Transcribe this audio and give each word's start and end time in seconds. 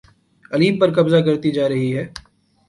علیم 0.51 0.79
پر 0.79 0.93
قبضہ 0.95 1.19
کرتی 1.25 1.51
جا 1.51 1.69
رہی 1.69 1.95
ہے 1.97 2.05